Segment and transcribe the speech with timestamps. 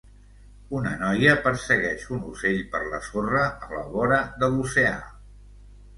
[0.77, 4.99] Una noia persegueix un ocell per la sorra a la vora de l'oceà.